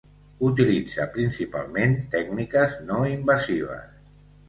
Utilitza 0.47 1.05
principalment 1.17 1.95
tècniques 2.17 2.77
no 2.91 3.01
invasives. 3.15 4.15